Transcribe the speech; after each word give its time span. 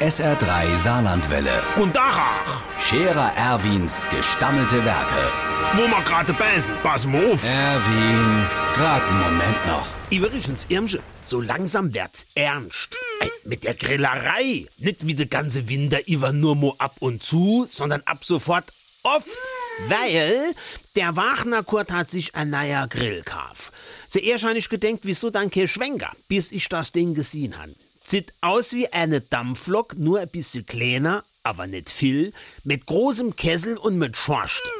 SR3 0.00 0.76
Saarlandwelle. 0.76 1.60
Und 1.76 1.96
Dachach, 1.96 2.62
Scherer 2.78 3.32
Erwins 3.34 4.08
gestammelte 4.08 4.84
Werke. 4.84 5.32
wo 5.74 5.88
wir 5.88 6.02
gerade 6.04 6.32
beißen, 6.34 6.72
pass 6.84 7.04
mal 7.04 7.32
auf. 7.32 7.42
Erwin, 7.44 8.46
grad 8.74 9.02
einen 9.02 9.20
Moment 9.20 9.66
noch. 9.66 9.88
Übrigens, 10.10 10.66
Irmsche, 10.68 11.00
so 11.26 11.40
langsam 11.40 11.92
wird's 11.94 12.26
ernst. 12.36 12.96
Ey, 13.20 13.30
mit 13.44 13.64
der 13.64 13.74
Grillerei. 13.74 14.66
Nicht 14.78 15.04
wie 15.04 15.14
der 15.14 15.26
ganze 15.26 15.68
Winter 15.68 16.06
über 16.06 16.32
nur 16.32 16.54
mo 16.54 16.76
ab 16.78 16.94
und 17.00 17.24
zu, 17.24 17.68
sondern 17.68 18.02
ab 18.04 18.24
sofort 18.24 18.66
oft. 19.02 19.28
Weil 19.88 20.54
der 20.94 21.16
Wagner 21.16 21.64
Kurt 21.64 21.90
hat 21.90 22.10
sich 22.12 22.36
ein 22.36 22.50
neuer 22.50 22.86
Grill 22.86 23.22
kauf. 23.24 23.72
Sehr 24.06 24.22
ehrscheinig 24.22 24.68
gedenkt, 24.68 25.04
wieso 25.04 25.30
dann 25.30 25.50
kein 25.50 25.66
Schwenker, 25.66 26.12
bis 26.28 26.52
ich 26.52 26.68
das 26.68 26.92
Ding 26.92 27.14
gesehen 27.14 27.58
han. 27.58 27.74
Sieht 28.08 28.32
aus 28.40 28.72
wie 28.72 28.90
eine 28.90 29.20
Dampflok, 29.20 29.98
nur 29.98 30.20
ein 30.20 30.30
bisschen 30.30 30.64
kleiner, 30.64 31.24
aber 31.42 31.66
nicht 31.66 31.90
viel, 31.90 32.32
mit 32.64 32.86
großem 32.86 33.36
Kessel 33.36 33.76
und 33.76 33.98
mit 33.98 34.16
Schorste. 34.16 34.70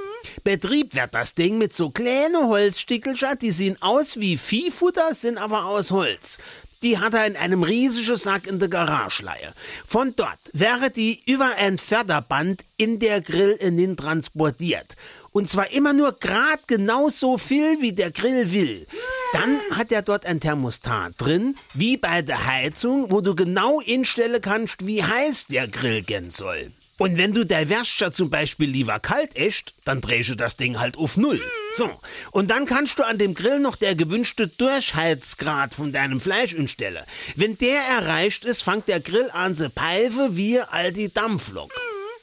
Betrieb 0.45 0.95
wird 0.95 1.13
das 1.13 1.35
Ding 1.35 1.59
mit 1.59 1.75
so 1.75 1.91
kleinen 1.91 2.47
Holzstickelchen, 2.47 3.39
die 3.39 3.51
sehen 3.51 3.77
aus 3.83 4.19
wie 4.19 4.39
Viehfutter, 4.39 5.13
sind 5.13 5.37
aber 5.37 5.67
aus 5.67 5.91
Holz. 5.91 6.39
Die 6.83 6.97
hat 6.97 7.13
er 7.13 7.27
in 7.27 7.37
einem 7.37 7.65
riesigen 7.65 8.17
Sack 8.17 8.47
in 8.47 8.61
der 8.61 8.69
Garageleihe. 8.69 9.53
Von 9.85 10.17
dort 10.17 10.39
wäre 10.55 10.91
die 10.91 11.21
über 11.27 11.55
ein 11.57 11.77
Förderband 11.77 12.65
in 12.79 12.99
der 12.99 13.21
Grill 13.21 13.59
innen 13.61 13.99
transportiert. 13.99 14.97
Und 15.33 15.51
zwar 15.51 15.71
immer 15.71 15.93
nur 15.93 16.13
grad 16.13 16.67
genau 16.67 17.11
so 17.11 17.37
viel, 17.37 17.83
wie 17.83 17.93
der 17.93 18.11
Grill 18.11 18.53
will. 18.53 18.87
Dann 19.33 19.61
hat 19.71 19.93
er 19.93 20.03
dort 20.03 20.25
ein 20.25 20.41
Thermostat 20.41 21.13
drin, 21.19 21.57
wie 21.75 21.97
bei 21.97 22.23
der 22.23 22.47
Heizung, 22.47 23.11
wo 23.11 23.21
du 23.21 23.35
genau 23.35 23.81
instellen 23.81 24.41
kannst, 24.41 24.87
wie 24.87 25.05
heiß 25.05 25.49
der 25.49 25.69
Grill 25.69 26.03
gehen 26.03 26.31
soll. 26.31 26.73
Und 26.99 27.17
wenn 27.17 27.33
du 27.33 27.47
der 27.47 27.69
Wäscher 27.69 28.11
zum 28.11 28.29
Beispiel 28.29 28.69
lieber 28.69 28.99
kalt 28.99 29.35
isst, 29.35 29.73
dann 29.85 30.01
drehst 30.01 30.31
du 30.31 30.35
das 30.35 30.57
Ding 30.57 30.81
halt 30.81 30.97
auf 30.97 31.17
Null. 31.17 31.41
So, 31.77 31.89
und 32.33 32.51
dann 32.51 32.67
kannst 32.67 32.99
du 32.99 33.05
an 33.05 33.19
dem 33.19 33.35
Grill 33.35 33.61
noch 33.61 33.77
der 33.77 33.95
gewünschte 33.95 34.49
Durchheizgrad 34.49 35.75
von 35.75 35.93
deinem 35.93 36.21
Fleisch 36.21 36.55
instellen. 36.55 37.05
Wenn 37.37 37.57
der 37.57 37.81
erreicht 37.83 38.45
ist, 38.45 38.63
fängt 38.63 38.89
der 38.89 38.99
Grill 38.99 39.31
an 39.33 39.55
zu 39.55 39.71
pfeife 39.71 40.37
wie 40.37 40.61
all 40.61 40.93
die 40.93 41.13
Dampflok. 41.13 41.71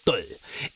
Toll. 0.06 0.23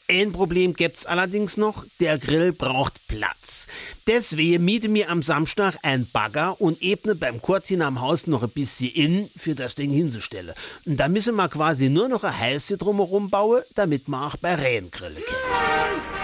Ein 0.07 0.31
Problem 0.31 0.73
gibt's 0.73 1.05
allerdings 1.05 1.55
noch, 1.55 1.85
der 1.99 2.17
Grill 2.17 2.51
braucht 2.51 3.07
Platz. 3.07 3.67
Deswegen 4.07 4.65
miete 4.65 4.89
mir 4.89 5.11
am 5.11 5.21
Samstag 5.21 5.77
ein 5.83 6.07
Bagger 6.11 6.59
und 6.59 6.81
ebne 6.81 7.13
beim 7.13 7.39
Kurtin 7.39 7.83
am 7.83 8.01
Haus 8.01 8.25
noch 8.25 8.41
ein 8.41 8.49
bisschen 8.49 8.91
in, 8.91 9.29
für 9.37 9.53
das 9.53 9.75
Ding 9.75 9.91
hinzustellen. 9.91 10.55
Und 10.87 10.97
da 10.99 11.07
müssen 11.07 11.35
wir 11.35 11.47
quasi 11.47 11.89
nur 11.89 12.09
noch 12.09 12.23
ein 12.23 12.39
Heiße 12.39 12.77
drumherum 12.77 13.29
bauen, 13.29 13.61
damit 13.75 14.07
wir 14.07 14.25
auch 14.25 14.35
bei 14.35 14.55
Rehengrillen 14.55 15.23
können. 15.23 16.18